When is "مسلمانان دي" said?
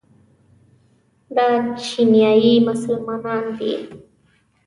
2.67-3.71